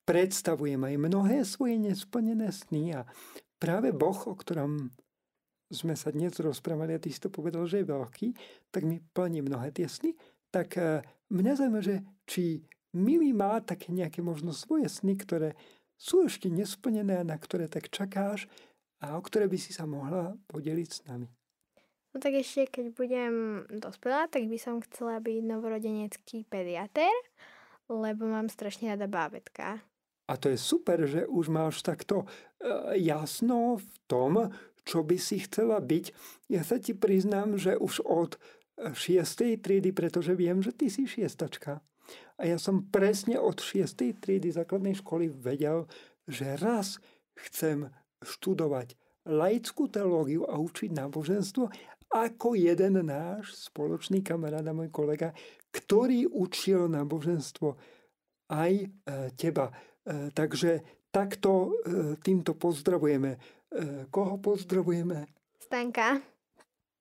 predstavujem 0.09 0.79
aj 0.79 0.95
mnohé 0.97 1.45
svoje 1.45 1.77
nesplnené 1.77 2.49
sny 2.49 2.97
a 2.97 3.05
práve 3.61 3.93
Boh, 3.93 4.17
o 4.25 4.33
ktorom 4.33 4.89
sme 5.69 5.93
sa 5.93 6.09
dnes 6.09 6.33
rozprávali 6.41 6.97
a 6.97 7.01
ty 7.01 7.13
si 7.13 7.21
to 7.21 7.29
povedal, 7.29 7.65
že 7.69 7.81
je 7.81 7.89
veľký, 7.89 8.27
tak 8.73 8.83
mi 8.83 8.99
plní 8.99 9.45
mnohé 9.45 9.69
tie 9.69 9.85
sny, 9.85 10.17
tak 10.49 10.77
eh, 10.81 11.05
mňa 11.29 11.53
zaujíma, 11.55 11.81
že 11.85 12.01
či 12.25 12.65
milý 12.97 13.31
má 13.37 13.61
také 13.61 13.93
nejaké 13.93 14.25
možno 14.25 14.49
svoje 14.49 14.89
sny, 14.89 15.13
ktoré 15.17 15.53
sú 15.99 16.25
ešte 16.25 16.49
nesplnené 16.49 17.21
a 17.21 17.27
na 17.27 17.37
ktoré 17.37 17.69
tak 17.69 17.93
čakáš 17.93 18.49
a 19.03 19.15
o 19.15 19.21
ktoré 19.21 19.45
by 19.45 19.57
si 19.61 19.71
sa 19.71 19.85
mohla 19.85 20.35
podeliť 20.49 20.89
s 20.89 20.99
nami. 21.05 21.29
No 22.09 22.17
tak 22.17 22.41
ešte, 22.41 22.65
keď 22.65 22.85
budem 22.97 23.33
dospelá, 23.69 24.25
tak 24.25 24.49
by 24.49 24.57
som 24.57 24.81
chcela 24.81 25.21
byť 25.21 25.45
novorodenecký 25.45 26.49
pediatér, 26.49 27.13
lebo 27.85 28.25
mám 28.25 28.49
strašne 28.49 28.97
rada 28.97 29.05
bábetka. 29.05 29.85
A 30.29 30.33
to 30.37 30.49
je 30.49 30.57
super, 30.61 31.05
že 31.05 31.25
už 31.25 31.49
máš 31.49 31.81
takto 31.81 32.25
uh, 32.25 32.93
jasno 32.97 33.77
v 33.81 33.93
tom, 34.09 34.49
čo 34.83 35.03
by 35.03 35.17
si 35.19 35.43
chcela 35.43 35.79
byť. 35.79 36.05
Ja 36.51 36.61
sa 36.63 36.79
ti 36.79 36.95
priznám, 36.95 37.59
že 37.59 37.75
už 37.75 38.03
od 38.05 38.39
šiestej 38.79 39.59
triedy, 39.59 39.91
pretože 39.91 40.35
viem, 40.35 40.63
že 40.63 40.71
ty 40.71 40.87
si 40.87 41.03
šiestačka. 41.03 41.83
A 42.39 42.41
ja 42.47 42.55
som 42.55 42.87
presne 42.87 43.37
od 43.37 43.59
šiestej 43.59 44.17
triedy 44.23 44.49
základnej 44.55 44.97
školy 45.03 45.29
vedel, 45.29 45.85
že 46.25 46.55
raz 46.57 46.97
chcem 47.35 47.91
študovať 48.23 48.95
laickú 49.27 49.91
teológiu 49.91 50.47
a 50.47 50.57
učiť 50.57 50.89
náboženstvo 50.95 51.69
ako 52.09 52.57
jeden 52.57 53.05
náš 53.05 53.69
spoločný 53.69 54.25
kamarát 54.25 54.65
a 54.65 54.73
môj 54.73 54.89
kolega, 54.89 55.29
ktorý 55.69 56.25
učil 56.25 56.89
náboženstvo 56.89 57.77
aj 58.49 58.73
e, 58.81 58.87
teba. 59.37 59.69
E, 60.09 60.33
takže 60.33 60.81
takto 61.13 61.73
týmto 62.21 62.53
pozdravujeme. 62.53 63.37
Koho 64.09 64.37
pozdravujeme? 64.41 65.25
Stanka. 65.61 66.17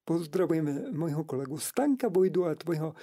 Pozdravujeme 0.09 0.89
môjho 0.97 1.25
kolegu 1.29 1.61
Stanka 1.61 2.09
Bojdu 2.09 2.49
a 2.49 2.57
tvojho 2.57 2.93
e, 2.93 2.97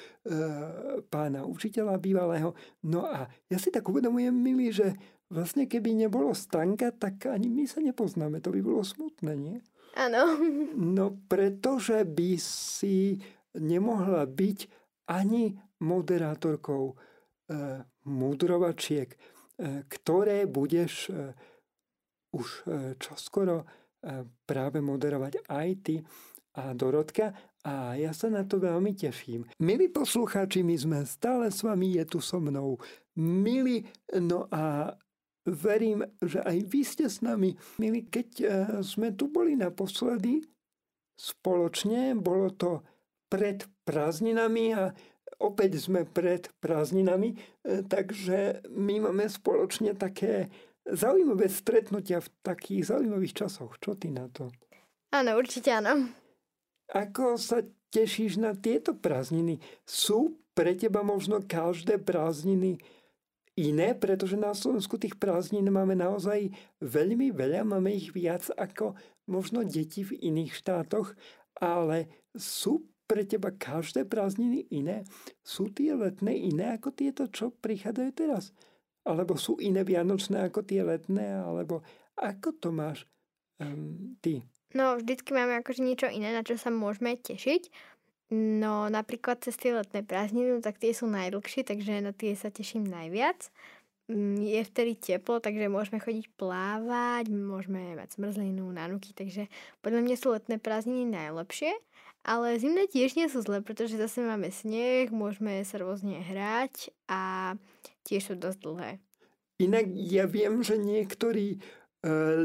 pána 1.06 1.46
učiteľa 1.46 2.02
bývalého. 2.02 2.58
No 2.82 3.06
a 3.06 3.30
ja 3.46 3.58
si 3.62 3.70
tak 3.70 3.86
uvedomujem, 3.86 4.34
milý, 4.34 4.74
že 4.74 4.98
vlastne 5.30 5.70
keby 5.70 5.94
nebolo 5.94 6.34
Stanka, 6.34 6.90
tak 6.90 7.30
ani 7.30 7.46
my 7.54 7.70
sa 7.70 7.82
nepoznáme. 7.86 8.42
To 8.42 8.50
by 8.50 8.62
bolo 8.66 8.82
smutné, 8.82 9.38
nie? 9.38 9.58
Áno. 9.94 10.34
No 10.98 11.14
pretože 11.30 12.02
by 12.10 12.42
si 12.42 13.22
nemohla 13.54 14.26
byť 14.26 14.60
ani 15.06 15.54
moderátorkou 15.86 16.84
e, 16.90 16.96
mudrovačiek, 18.10 19.10
e, 19.14 19.18
ktoré 19.88 20.44
budeš 20.46 21.08
e, 21.08 21.32
už 22.36 22.48
e, 22.48 22.62
čoskoro 23.00 23.64
e, 23.64 23.66
práve 24.44 24.84
moderovať 24.84 25.48
aj 25.48 25.70
ty 25.80 25.96
a 26.56 26.76
Dorotka 26.76 27.32
a 27.64 27.96
ja 27.96 28.12
sa 28.12 28.28
na 28.32 28.44
to 28.44 28.60
veľmi 28.60 28.96
teším. 28.96 29.48
Milí 29.64 29.92
poslucháči, 29.92 30.64
my 30.64 30.76
sme 30.76 31.00
stále 31.08 31.52
s 31.52 31.64
vami, 31.64 31.96
je 32.00 32.04
tu 32.06 32.20
so 32.20 32.40
mnou 32.40 32.78
Milí, 33.16 33.88
no 34.12 34.52
a 34.52 34.92
verím, 35.48 36.04
že 36.20 36.44
aj 36.44 36.58
vy 36.68 36.82
ste 36.84 37.08
s 37.08 37.24
nami. 37.24 37.56
Milí, 37.80 38.12
keď 38.12 38.28
e, 38.40 38.46
sme 38.84 39.16
tu 39.16 39.32
boli 39.32 39.56
naposledy 39.56 40.44
spoločne, 41.16 42.12
bolo 42.20 42.52
to 42.52 42.84
pred 43.32 43.64
prázdninami 43.88 44.76
a 44.76 44.92
opäť 45.42 45.82
sme 45.82 46.08
pred 46.08 46.48
prázdninami, 46.64 47.36
e, 47.36 47.38
takže 47.86 48.66
my 48.72 49.10
máme 49.10 49.26
spoločne 49.28 49.94
také 49.98 50.50
zaujímavé 50.86 51.50
stretnutia 51.50 52.22
v 52.22 52.30
takých 52.46 52.94
zaujímavých 52.94 53.46
časoch. 53.46 53.78
Čo 53.82 53.98
ty 53.98 54.14
na 54.14 54.30
to? 54.30 54.54
Áno, 55.12 55.34
určite 55.40 55.74
áno. 55.74 56.10
Ako 56.94 57.42
sa 57.42 57.66
tešíš 57.90 58.38
na 58.38 58.54
tieto 58.54 58.94
prázdniny? 58.94 59.58
Sú 59.88 60.38
pre 60.54 60.78
teba 60.78 61.02
možno 61.02 61.42
každé 61.42 62.00
prázdniny 62.06 62.78
iné, 63.56 63.96
pretože 63.96 64.36
na 64.36 64.52
Slovensku 64.52 65.00
tých 65.00 65.16
prázdnin 65.16 65.66
máme 65.72 65.96
naozaj 65.96 66.52
veľmi 66.84 67.32
veľa, 67.32 67.64
máme 67.64 67.96
ich 67.96 68.12
viac 68.12 68.46
ako 68.54 68.94
možno 69.26 69.64
deti 69.64 70.04
v 70.04 70.20
iných 70.20 70.54
štátoch, 70.54 71.16
ale 71.58 72.12
sú 72.36 72.84
pre 73.06 73.24
teba 73.26 73.54
každé 73.54 74.06
prázdniny 74.10 74.70
iné? 74.74 75.06
Sú 75.46 75.70
tie 75.70 75.94
letné 75.94 76.34
iné 76.36 76.76
ako 76.76 76.94
tieto, 76.94 77.30
čo 77.30 77.54
prichádzajú 77.54 78.12
teraz? 78.14 78.52
Alebo 79.06 79.38
sú 79.38 79.62
iné 79.62 79.86
vianočné 79.86 80.50
ako 80.50 80.66
tie 80.66 80.82
letné? 80.82 81.38
Alebo 81.42 81.86
ako 82.18 82.50
to 82.58 82.70
máš 82.74 83.06
um, 83.62 84.18
ty? 84.20 84.42
No, 84.76 85.00
vždycky 85.00 85.32
máme 85.32 85.62
akože 85.62 85.86
niečo 85.86 86.08
iné, 86.12 86.36
na 86.36 86.44
čo 86.44 86.60
sa 86.60 86.74
môžeme 86.74 87.16
tešiť. 87.16 87.72
No, 88.34 88.90
napríklad 88.90 89.46
cez 89.46 89.54
tie 89.56 89.72
letné 89.78 90.02
prázdniny, 90.02 90.58
no, 90.58 90.60
tak 90.60 90.82
tie 90.82 90.92
sú 90.92 91.06
najdlhšie, 91.06 91.62
takže 91.62 92.02
na 92.02 92.12
tie 92.12 92.34
sa 92.34 92.50
teším 92.50 92.90
najviac. 92.90 93.54
Mm, 94.10 94.42
je 94.42 94.62
vtedy 94.66 94.94
teplo, 94.98 95.38
takže 95.38 95.70
môžeme 95.70 96.02
chodiť 96.02 96.34
plávať, 96.38 97.30
môžeme 97.30 97.94
mať 97.94 98.18
zmrzlinu, 98.18 98.66
nanuky, 98.70 99.14
takže 99.14 99.50
podľa 99.86 100.02
mňa 100.06 100.16
sú 100.18 100.28
letné 100.34 100.58
prázdniny 100.58 101.06
najlepšie. 101.10 101.74
Ale 102.26 102.58
zimné 102.58 102.90
tiež 102.90 103.14
nie 103.14 103.30
sú 103.30 103.46
zlé, 103.46 103.62
pretože 103.62 104.02
zase 104.02 104.26
máme 104.26 104.50
sneh, 104.50 105.14
môžeme 105.14 105.62
sa 105.62 105.78
rôzne 105.78 106.26
hrať 106.26 106.90
a 107.06 107.54
tiež 108.02 108.34
sú 108.34 108.36
dosť 108.36 108.60
dlhé. 108.66 108.92
Inak 109.62 109.86
ja 109.94 110.26
viem, 110.26 110.66
že 110.66 110.82
niektorí 110.82 111.56
e, 111.56 111.58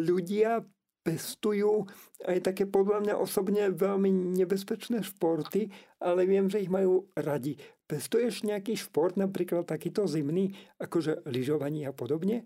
ľudia 0.04 0.68
pestujú 1.00 1.88
aj 2.28 2.44
také 2.44 2.68
podľa 2.68 3.08
mňa 3.08 3.14
osobne 3.16 3.72
veľmi 3.72 4.36
nebezpečné 4.36 5.00
športy, 5.00 5.72
ale 5.96 6.28
viem, 6.28 6.46
že 6.52 6.60
ich 6.60 6.68
majú 6.68 7.08
radi. 7.16 7.56
Pestuješ 7.88 8.44
nejaký 8.44 8.76
šport, 8.76 9.16
napríklad 9.16 9.64
takýto 9.64 10.04
zimný, 10.04 10.52
akože 10.76 11.24
lyžovanie 11.24 11.88
a 11.88 11.96
podobne? 11.96 12.44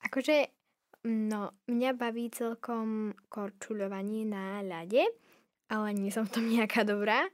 Akože, 0.00 0.48
no, 1.04 1.52
mňa 1.68 1.90
baví 1.92 2.32
celkom 2.32 3.12
korčuľovanie 3.28 4.24
na 4.24 4.64
ľade, 4.64 5.04
ale 5.68 5.96
nie 5.96 6.12
som 6.12 6.26
v 6.28 6.34
tom 6.34 6.44
nejaká 6.54 6.84
dobrá. 6.84 7.28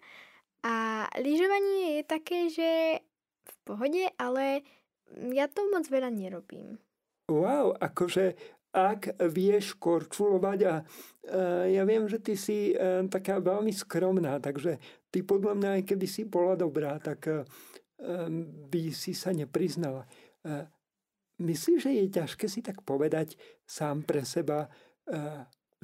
A 0.60 1.08
lyžovanie 1.16 2.00
je 2.00 2.02
také, 2.04 2.38
že 2.52 2.70
v 3.48 3.56
pohode, 3.64 4.04
ale 4.20 4.62
ja 5.32 5.48
to 5.48 5.64
moc 5.72 5.88
veľa 5.88 6.12
nerobím. 6.12 6.76
Wow, 7.30 7.78
akože 7.78 8.36
ak 8.70 9.18
vieš 9.34 9.74
korčulovať 9.82 10.58
a 10.66 10.74
e, 10.78 10.84
ja 11.74 11.82
viem, 11.82 12.06
že 12.06 12.22
ty 12.22 12.38
si 12.38 12.70
e, 12.70 12.74
taká 13.10 13.42
veľmi 13.42 13.74
skromná, 13.74 14.38
takže 14.38 14.78
ty 15.10 15.26
podľa 15.26 15.58
mňa, 15.58 15.70
aj 15.78 15.82
keby 15.90 16.06
si 16.06 16.22
bola 16.22 16.54
dobrá, 16.54 16.94
tak 17.02 17.26
e, 17.26 17.42
by 18.70 18.82
si 18.94 19.12
sa 19.12 19.34
nepriznala. 19.34 20.06
Myslíš, 21.36 21.84
že 21.84 21.92
je 21.92 22.06
ťažké 22.08 22.46
si 22.48 22.64
tak 22.64 22.80
povedať 22.80 23.36
sám 23.68 24.08
pre 24.08 24.24
seba, 24.24 24.72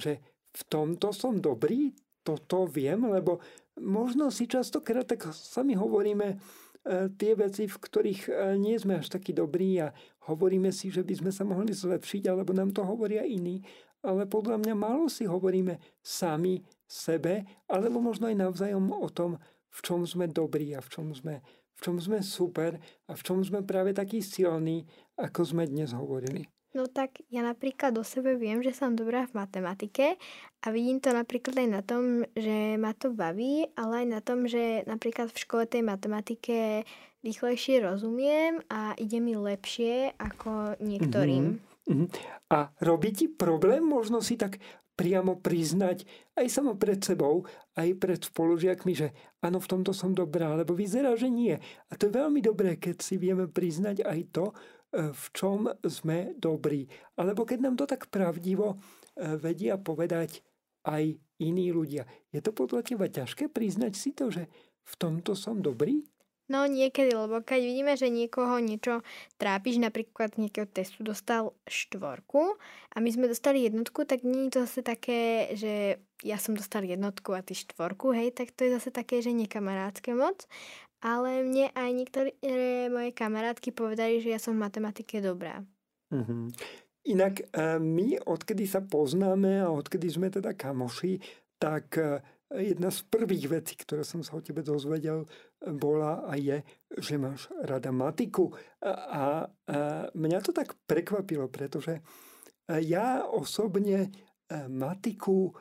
že 0.00 0.24
v 0.48 0.62
tomto 0.64 1.12
som 1.12 1.36
dobrý, 1.36 1.92
toto 2.26 2.66
viem, 2.66 3.06
lebo 3.06 3.38
možno 3.78 4.34
si 4.34 4.50
častokrát 4.50 5.06
tak 5.06 5.30
sami 5.30 5.78
hovoríme, 5.78 6.42
E, 6.86 7.10
tie 7.18 7.34
veci, 7.34 7.66
v 7.66 7.76
ktorých 7.82 8.20
e, 8.30 8.32
nie 8.62 8.78
sme 8.78 9.02
až 9.02 9.10
takí 9.10 9.34
dobrí 9.34 9.82
a 9.82 9.90
hovoríme 10.30 10.70
si, 10.70 10.94
že 10.94 11.02
by 11.02 11.14
sme 11.18 11.30
sa 11.34 11.42
mohli 11.42 11.74
zlepšiť, 11.74 12.30
alebo 12.30 12.54
nám 12.54 12.70
to 12.70 12.86
hovoria 12.86 13.26
iní. 13.26 13.66
Ale 14.06 14.22
podľa 14.30 14.62
mňa 14.62 14.74
málo 14.78 15.10
si 15.10 15.26
hovoríme 15.26 15.82
sami 15.98 16.62
sebe, 16.86 17.42
alebo 17.66 17.98
možno 17.98 18.30
aj 18.30 18.38
navzájom 18.38 18.94
o 18.94 19.10
tom, 19.10 19.34
v 19.74 19.78
čom 19.82 20.06
sme 20.06 20.30
dobrí 20.30 20.78
a 20.78 20.80
v 20.80 20.86
čom 20.86 21.10
sme, 21.10 21.42
v 21.74 21.80
čom 21.82 21.98
sme 21.98 22.22
super 22.22 22.78
a 23.10 23.12
v 23.18 23.22
čom 23.26 23.42
sme 23.42 23.66
práve 23.66 23.90
takí 23.90 24.22
silní, 24.22 24.86
ako 25.18 25.42
sme 25.42 25.66
dnes 25.66 25.90
hovorili. 25.90 26.46
No 26.76 26.84
tak 26.92 27.24
ja 27.32 27.40
napríklad 27.40 27.96
do 27.96 28.04
sebe 28.04 28.36
viem, 28.36 28.60
že 28.60 28.76
som 28.76 28.92
dobrá 28.92 29.24
v 29.24 29.40
matematike 29.40 30.20
a 30.60 30.66
vidím 30.68 31.00
to 31.00 31.08
napríklad 31.08 31.56
aj 31.56 31.68
na 31.72 31.80
tom, 31.80 32.28
že 32.36 32.76
ma 32.76 32.92
to 32.92 33.16
baví, 33.16 33.64
ale 33.80 34.04
aj 34.04 34.06
na 34.12 34.20
tom, 34.20 34.44
že 34.44 34.84
napríklad 34.84 35.32
v 35.32 35.40
škole 35.40 35.64
tej 35.64 35.80
matematike 35.80 36.84
rýchlejšie 37.24 37.80
rozumiem 37.80 38.60
a 38.68 38.92
ide 39.00 39.24
mi 39.24 39.32
lepšie 39.40 40.20
ako 40.20 40.76
niektorým. 40.84 41.56
Mm-hmm. 41.88 42.08
A 42.52 42.68
robí 42.84 43.16
ti 43.16 43.32
problém 43.32 43.80
možno 43.80 44.20
si 44.20 44.36
tak 44.36 44.60
priamo 44.96 45.40
priznať 45.40 46.04
aj 46.36 46.46
samo 46.48 46.76
pred 46.76 47.00
sebou, 47.00 47.44
aj 47.76 47.88
pred 48.00 48.20
spolužiakmi, 48.20 48.92
že 48.96 49.16
áno, 49.44 49.60
v 49.60 49.68
tomto 49.68 49.92
som 49.92 50.12
dobrá, 50.12 50.56
lebo 50.56 50.72
vyzerá, 50.72 51.12
že 51.16 51.28
nie. 51.28 51.56
A 51.88 51.92
to 51.96 52.08
je 52.08 52.16
veľmi 52.16 52.40
dobré, 52.40 52.80
keď 52.80 53.00
si 53.00 53.20
vieme 53.20 53.48
priznať 53.48 54.04
aj 54.04 54.20
to, 54.32 54.44
v 54.92 55.24
čom 55.34 55.66
sme 55.82 56.36
dobrí. 56.38 56.86
Alebo 57.18 57.42
keď 57.42 57.58
nám 57.62 57.76
to 57.76 57.86
tak 57.88 58.08
pravdivo 58.08 58.74
e, 58.74 58.76
vedia 59.36 59.76
povedať 59.80 60.40
aj 60.86 61.18
iní 61.42 61.74
ľudia. 61.74 62.06
Je 62.30 62.40
to 62.40 62.54
podľa 62.54 62.86
teba 62.86 63.10
ťažké 63.10 63.50
priznať 63.50 63.92
si 63.98 64.14
to, 64.14 64.30
že 64.30 64.46
v 64.86 64.94
tomto 64.96 65.34
som 65.34 65.58
dobrý? 65.58 66.06
No 66.46 66.62
niekedy, 66.62 67.10
lebo 67.10 67.42
keď 67.42 67.58
vidíme, 67.58 67.98
že 67.98 68.06
niekoho 68.06 68.62
niečo 68.62 69.02
trápi, 69.34 69.74
že 69.74 69.82
napríklad 69.82 70.38
nejakého 70.38 70.70
testu 70.70 71.02
dostal 71.02 71.50
štvorku 71.66 72.54
a 72.94 72.96
my 73.02 73.10
sme 73.10 73.26
dostali 73.26 73.66
jednotku, 73.66 74.06
tak 74.06 74.22
nie 74.22 74.46
je 74.46 74.54
to 74.54 74.58
zase 74.62 74.86
také, 74.86 75.50
že 75.58 75.98
ja 76.22 76.38
som 76.38 76.54
dostal 76.54 76.86
jednotku 76.86 77.34
a 77.34 77.42
ty 77.42 77.58
štvorku, 77.58 78.14
hej, 78.14 78.30
tak 78.30 78.54
to 78.54 78.62
je 78.62 78.78
zase 78.78 78.94
také, 78.94 79.18
že 79.26 79.34
nekamarátske 79.34 80.14
moc 80.14 80.46
ale 81.06 81.46
mne 81.46 81.70
aj 81.70 81.90
niektoré 81.94 82.30
moje 82.90 83.14
kamarátky 83.14 83.70
povedali, 83.70 84.18
že 84.18 84.34
ja 84.34 84.42
som 84.42 84.58
v 84.58 84.66
matematike 84.66 85.22
dobrá. 85.22 85.62
Mm-hmm. 86.10 86.42
Inak 87.06 87.34
e, 87.38 87.78
my, 87.78 88.18
odkedy 88.26 88.66
sa 88.66 88.82
poznáme 88.82 89.62
a 89.62 89.70
odkedy 89.70 90.10
sme 90.10 90.34
teda 90.34 90.58
kamoši, 90.58 91.22
tak 91.62 91.94
e, 92.02 92.18
jedna 92.50 92.90
z 92.90 93.06
prvých 93.06 93.46
vecí, 93.46 93.78
ktoré 93.78 94.02
som 94.02 94.26
sa 94.26 94.34
o 94.34 94.42
tebe 94.42 94.66
dozvedel, 94.66 95.30
bola 95.78 96.26
a 96.26 96.34
je, 96.34 96.66
že 96.98 97.14
máš 97.14 97.46
rada 97.62 97.94
matiku. 97.94 98.50
A, 98.82 98.90
a 98.90 99.26
mňa 100.10 100.38
to 100.42 100.50
tak 100.50 100.74
prekvapilo, 100.90 101.46
pretože 101.46 102.02
ja 102.66 103.22
osobne 103.22 104.10
e, 104.50 104.66
matiku 104.66 105.54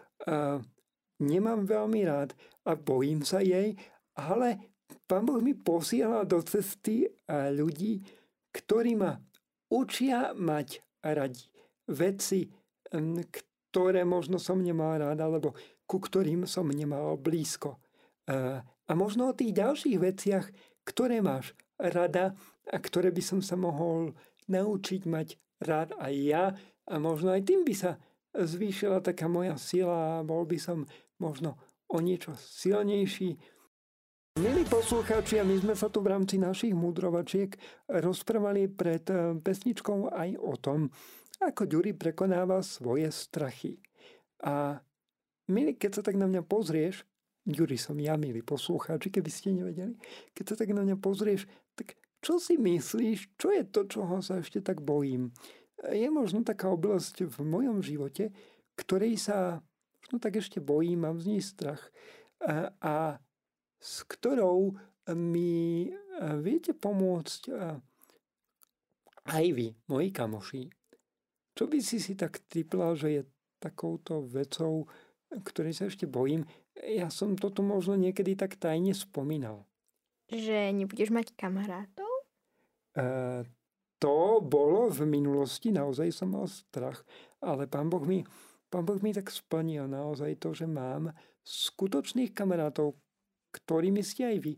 nemám 1.21 1.69
veľmi 1.69 2.01
rád 2.07 2.33
a 2.65 2.73
bojím 2.73 3.21
sa 3.21 3.43
jej, 3.45 3.77
ale 4.17 4.74
Pán 5.05 5.25
Boh 5.25 5.41
mi 5.41 5.53
posiela 5.53 6.25
do 6.25 6.41
cesty 6.41 7.09
ľudí, 7.29 8.01
ktorí 8.53 8.97
ma 8.97 9.17
učia 9.69 10.33
mať 10.33 10.81
radi. 11.05 11.45
Veci, 11.85 12.49
ktoré 12.89 14.01
možno 14.01 14.41
som 14.41 14.57
nemal 14.61 14.97
rád, 14.97 15.21
alebo 15.21 15.53
ku 15.85 16.01
ktorým 16.01 16.49
som 16.49 16.65
nemal 16.69 17.17
blízko. 17.21 17.77
A 18.25 18.91
možno 18.97 19.29
o 19.29 19.37
tých 19.37 19.53
ďalších 19.53 19.97
veciach, 20.01 20.45
ktoré 20.81 21.21
máš 21.21 21.53
rada 21.77 22.33
a 22.65 22.77
ktoré 22.81 23.13
by 23.13 23.21
som 23.21 23.39
sa 23.45 23.53
mohol 23.53 24.17
naučiť 24.49 25.01
mať 25.05 25.27
rád 25.61 25.93
aj 26.01 26.13
ja 26.13 26.45
a 26.89 26.93
možno 26.97 27.33
aj 27.33 27.45
tým 27.45 27.65
by 27.65 27.73
sa 27.77 27.97
zvýšila 28.33 29.01
taká 29.01 29.29
moja 29.29 29.57
sila 29.57 30.21
a 30.21 30.25
bol 30.25 30.45
by 30.45 30.57
som 30.57 30.85
možno 31.21 31.57
o 31.89 32.01
niečo 32.01 32.33
silnejší. 32.37 33.37
Milí 34.35 34.67
poslucháči, 34.67 35.39
my 35.47 35.55
sme 35.63 35.79
sa 35.79 35.87
tu 35.87 36.03
v 36.03 36.11
rámci 36.11 36.35
našich 36.35 36.75
mudrovačiek 36.75 37.55
rozprávali 37.87 38.67
pred 38.67 39.07
eh, 39.07 39.31
pesničkou 39.39 40.11
aj 40.11 40.35
o 40.35 40.59
tom, 40.59 40.91
ako 41.39 41.63
Ďuri 41.63 41.95
prekonáva 41.95 42.59
svoje 42.59 43.07
strachy. 43.15 43.79
A 44.43 44.75
milí, 45.47 45.79
keď 45.79 45.91
sa 45.95 46.01
tak 46.03 46.19
na 46.19 46.27
mňa 46.27 46.43
pozrieš, 46.43 47.07
Ďuri 47.47 47.79
som 47.79 47.95
ja, 47.95 48.19
milí 48.19 48.43
poslucháči, 48.43 49.07
keby 49.07 49.31
ste 49.31 49.55
nevedeli, 49.55 49.95
keď 50.35 50.45
sa 50.51 50.55
tak 50.59 50.75
na 50.75 50.83
mňa 50.83 50.99
pozrieš, 50.99 51.47
tak 51.71 51.95
čo 52.19 52.35
si 52.35 52.59
myslíš, 52.59 53.39
čo 53.39 53.55
je 53.55 53.63
to, 53.63 53.87
čoho 53.87 54.19
sa 54.19 54.43
ešte 54.43 54.59
tak 54.59 54.83
bojím? 54.83 55.31
Je 55.79 56.11
možno 56.11 56.43
taká 56.43 56.67
oblasť 56.67 57.23
v 57.23 57.37
mojom 57.39 57.79
živote, 57.79 58.35
ktorej 58.75 59.15
sa 59.15 59.63
možno 60.03 60.19
tak 60.19 60.43
ešte 60.43 60.59
bojím, 60.59 61.07
mám 61.07 61.23
z 61.23 61.39
nej 61.39 61.39
strach. 61.39 61.87
A, 62.43 62.75
a 62.83 62.93
s 63.85 64.01
ktorou 64.09 64.73
mi 65.13 65.93
viete 66.41 66.73
pomôcť 66.73 67.41
aj 69.29 69.45
vy, 69.53 69.77
moji 69.85 70.09
kamoši. 70.09 70.65
Čo 71.53 71.69
by 71.69 71.77
si 71.85 72.01
si 72.01 72.17
tak 72.17 72.41
typla, 72.49 72.97
že 72.97 73.07
je 73.13 73.21
takouto 73.61 74.25
vecou, 74.25 74.89
ktorej 75.29 75.77
sa 75.77 75.85
ešte 75.85 76.09
bojím? 76.09 76.49
Ja 76.81 77.13
som 77.13 77.37
toto 77.37 77.61
možno 77.61 77.93
niekedy 77.93 78.33
tak 78.33 78.57
tajne 78.57 78.97
spomínal. 78.97 79.69
Že 80.33 80.73
nebudeš 80.73 81.13
mať 81.13 81.37
kamarátov? 81.37 82.09
to 83.99 84.39
bolo 84.39 84.87
v 84.87 85.03
minulosti, 85.03 85.71
naozaj 85.71 86.15
som 86.15 86.31
mal 86.31 86.47
strach, 86.47 87.03
ale 87.43 87.67
pán 87.67 87.91
Boh 87.91 88.03
mi, 88.07 88.23
pán 88.71 88.87
boh 88.87 88.99
mi 89.03 89.11
tak 89.11 89.27
splnil 89.27 89.87
naozaj 89.87 90.39
to, 90.39 90.55
že 90.55 90.63
mám 90.63 91.11
skutočných 91.43 92.31
kamarátov, 92.31 92.95
ktorými 93.55 94.03
ste 94.03 94.35
aj 94.35 94.37
vy, 94.43 94.53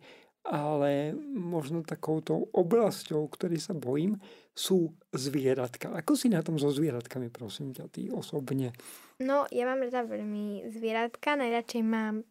ale 0.47 1.11
možno 1.35 1.83
takouto 1.83 2.49
oblasťou, 2.55 3.27
ktorej 3.27 3.59
sa 3.59 3.75
bojím, 3.75 4.15
sú 4.55 4.95
zvieratka. 5.11 5.91
Ako 5.91 6.15
si 6.15 6.31
na 6.31 6.39
tom 6.39 6.55
so 6.55 6.71
zvieratkami, 6.71 7.27
prosím 7.27 7.75
ťa, 7.75 7.85
ty 7.91 8.07
osobne? 8.07 8.71
No, 9.19 9.43
ja 9.51 9.67
mám 9.67 9.83
rada 9.83 10.07
veľmi 10.07 10.71
zvieratka, 10.71 11.35
najradšej 11.35 11.83
mám 11.83 12.23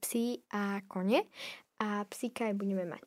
psy 0.00 0.40
a 0.50 0.80
kone 0.88 1.28
a 1.78 2.02
psíka 2.08 2.48
aj 2.48 2.56
budeme 2.56 2.88
mať. 2.88 3.06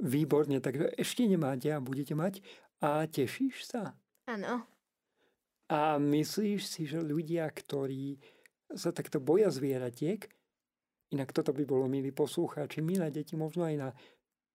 Výborne, 0.00 0.64
takže 0.64 0.96
ešte 0.96 1.28
nemáte 1.28 1.68
a 1.68 1.78
budete 1.78 2.16
mať. 2.16 2.40
A 2.80 3.04
tešíš 3.04 3.68
sa? 3.68 3.92
Áno. 4.24 4.64
A 5.68 6.00
myslíš 6.00 6.60
si, 6.64 6.82
že 6.88 7.04
ľudia, 7.04 7.44
ktorí 7.52 8.16
sa 8.72 8.96
takto 8.96 9.20
boja 9.20 9.52
zvieratiek, 9.52 10.24
inak 11.10 11.34
toto 11.34 11.50
by 11.50 11.62
bolo, 11.66 11.90
milí 11.90 12.14
poslucháči, 12.14 12.82
milé 12.82 13.10
deti, 13.10 13.34
možno 13.34 13.66
aj 13.66 13.76
na 13.76 13.88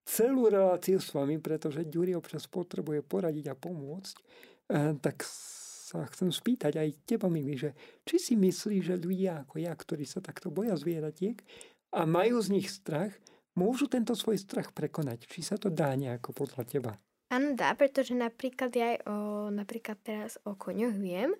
celú 0.06 0.46
reláciu 0.46 1.02
s 1.02 1.10
vami, 1.12 1.42
pretože 1.42 1.88
Ďuri 1.88 2.14
občas 2.14 2.46
potrebuje 2.46 3.02
poradiť 3.02 3.52
a 3.52 3.58
pomôcť, 3.58 4.16
eh, 4.72 4.94
tak 5.02 5.26
sa 5.86 6.02
chcem 6.10 6.34
spýtať 6.34 6.82
aj 6.82 6.88
teba, 7.06 7.30
milí, 7.30 7.54
že 7.54 7.70
či 8.02 8.18
si 8.18 8.34
myslíš, 8.34 8.82
že 8.90 8.96
ľudia 8.98 9.46
ako 9.46 9.62
ja, 9.62 9.70
ktorí 9.70 10.02
sa 10.02 10.18
takto 10.18 10.50
boja 10.50 10.74
zvieratiek 10.74 11.38
a 11.94 12.02
majú 12.02 12.42
z 12.42 12.58
nich 12.58 12.66
strach, 12.66 13.14
môžu 13.54 13.86
tento 13.86 14.18
svoj 14.18 14.42
strach 14.42 14.74
prekonať? 14.74 15.30
Či 15.30 15.46
sa 15.46 15.56
to 15.56 15.70
dá 15.70 15.94
nejako 15.94 16.34
podľa 16.34 16.62
teba? 16.66 16.92
Áno, 17.30 17.54
dá, 17.54 17.74
pretože 17.74 18.14
napríklad 18.14 18.70
ja 18.74 18.94
aj 18.94 18.98
o, 19.06 19.14
napríklad 19.50 19.98
teraz 20.02 20.38
o 20.46 20.54
koňoch 20.54 20.94
viem, 20.94 21.34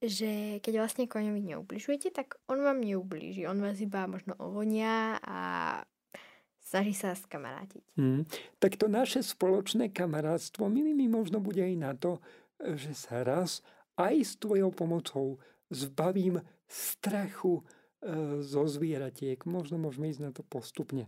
že 0.00 0.64
keď 0.64 0.72
vlastne 0.80 1.04
koňovi 1.04 1.54
neubližujete, 1.54 2.08
tak 2.16 2.40
on 2.48 2.64
vám 2.64 2.80
neublíži. 2.80 3.44
On 3.44 3.60
vás 3.60 3.76
iba 3.84 4.08
možno 4.08 4.32
ovonia 4.40 5.20
a 5.20 5.38
snaží 6.64 6.96
sa 6.96 7.12
skamarátiť. 7.12 7.84
Hmm. 8.00 8.24
Tak 8.56 8.80
to 8.80 8.88
naše 8.88 9.20
spoločné 9.20 9.92
kamarátstvo 9.92 10.72
minimi 10.72 11.04
možno 11.04 11.44
bude 11.44 11.60
aj 11.60 11.76
na 11.76 11.92
to, 11.92 12.16
že 12.60 12.96
sa 12.96 13.20
raz 13.20 13.60
aj 14.00 14.14
s 14.24 14.32
tvojou 14.40 14.72
pomocou 14.72 15.36
zbavím 15.68 16.40
strachu 16.64 17.60
e, 17.60 17.62
zo 18.40 18.64
zvieratiek. 18.64 19.36
Možno 19.44 19.76
môžeme 19.76 20.08
ísť 20.08 20.22
na 20.24 20.32
to 20.32 20.40
postupne. 20.40 21.04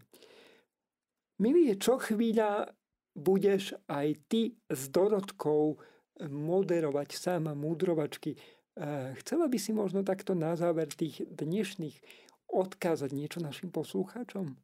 Milý, 1.40 1.72
čo 1.80 1.96
chvíľa 1.96 2.68
budeš 3.16 3.76
aj 3.88 4.20
ty 4.28 4.52
s 4.68 4.88
Dorotkou 4.92 5.80
moderovať 6.20 7.16
sama 7.16 7.56
múdrovačky. 7.56 8.36
Eh, 8.72 9.12
chcela 9.20 9.52
by 9.52 9.58
si 9.60 9.76
možno 9.76 10.00
takto 10.00 10.32
na 10.32 10.56
záver 10.56 10.88
tých 10.88 11.20
dnešných 11.28 12.00
odkázať 12.48 13.12
niečo 13.12 13.44
našim 13.44 13.68
poslucháčom? 13.68 14.56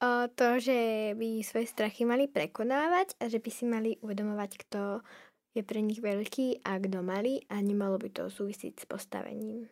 O 0.00 0.12
to, 0.32 0.48
že 0.56 1.12
by 1.12 1.44
svoje 1.44 1.68
strachy 1.68 2.08
mali 2.08 2.24
prekonávať 2.24 3.20
a 3.20 3.28
že 3.28 3.36
by 3.36 3.50
si 3.52 3.68
mali 3.68 4.00
uvedomovať, 4.00 4.50
kto 4.64 5.04
je 5.52 5.60
pre 5.60 5.84
nich 5.84 6.00
veľký 6.00 6.64
a 6.64 6.80
kto 6.80 7.04
malý 7.04 7.44
a 7.52 7.60
nemalo 7.60 8.00
by 8.00 8.08
to 8.08 8.32
súvisieť 8.32 8.80
s 8.80 8.84
postavením. 8.88 9.68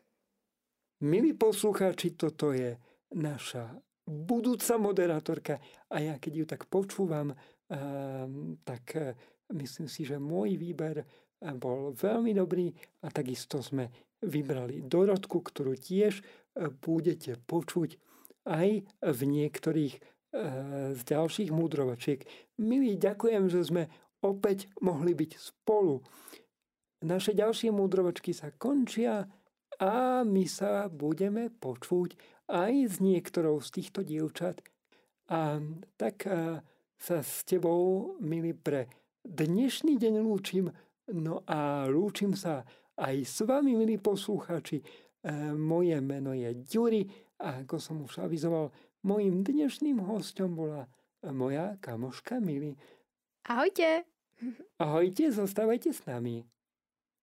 Milí 1.01 1.33
poslucháči, 1.33 2.13
toto 2.13 2.53
je 2.53 2.77
naša 3.17 3.73
budúca 4.05 4.77
moderátorka 4.77 5.55
a 5.89 5.97
ja 6.03 6.21
keď 6.21 6.33
ju 6.35 6.45
tak 6.45 6.69
počúvam, 6.69 7.33
ehm, 7.73 8.59
tak 8.69 8.85
e, 8.99 9.17
myslím 9.55 9.87
si, 9.87 10.05
že 10.05 10.21
môj 10.21 10.59
výber 10.59 11.01
e, 11.01 11.07
bol 11.41 11.95
veľmi 11.95 12.35
dobrý 12.35 12.75
a 13.05 13.13
takisto 13.15 13.63
sme 13.63 13.91
vybrali 14.23 14.83
Dorotku, 14.83 15.43
ktorú 15.43 15.79
tiež 15.79 16.19
e, 16.19 16.23
budete 16.71 17.39
počuť 17.47 17.95
aj 18.49 18.69
v 19.05 19.21
niektorých 19.23 19.95
z 20.95 21.01
ďalších 21.09 21.51
múdrovačiek. 21.51 22.21
Milí, 22.61 23.01
ďakujem, 23.01 23.49
že 23.49 23.65
sme 23.65 23.83
opäť 24.21 24.69
mohli 24.85 25.17
byť 25.17 25.33
spolu. 25.41 26.05
Naše 27.01 27.33
ďalšie 27.33 27.71
múdrovačky 27.73 28.35
sa 28.35 28.53
končia 28.53 29.25
a 29.79 30.27
my 30.27 30.45
sa 30.45 30.91
budeme 30.91 31.49
počuť 31.49 32.19
aj 32.51 32.73
s 32.91 32.95
niektorou 32.99 33.63
z 33.63 33.69
týchto 33.81 34.03
dievčat. 34.03 34.61
A 35.31 35.63
tak 35.97 36.27
a, 36.27 36.61
sa 36.99 37.23
s 37.23 37.47
tebou, 37.47 38.17
milý, 38.19 38.53
pre 38.53 38.91
dnešný 39.23 39.97
deň 39.97 40.15
lúčim. 40.25 40.75
No 41.15 41.41
a 41.49 41.89
lúčim 41.89 42.37
sa 42.37 42.65
aj 42.99 43.17
s 43.25 43.41
vami, 43.47 43.73
milí 43.79 43.97
poslucháči. 43.97 44.83
E, 44.83 44.85
moje 45.57 45.97
meno 46.05 46.37
je 46.37 46.53
Ďuri 46.67 47.09
a 47.41 47.65
ako 47.65 47.77
som 47.81 48.03
už 48.05 48.21
avizoval, 48.21 48.75
mojim 49.07 49.41
dnešným 49.47 50.03
hostom 50.05 50.59
bola 50.59 50.85
moja 51.23 51.79
kamoška 51.81 52.43
Mili. 52.43 52.77
Ahojte. 53.49 54.05
Ahojte, 54.79 55.33
zostávajte 55.33 55.91
s 55.91 56.05
nami. 56.05 56.45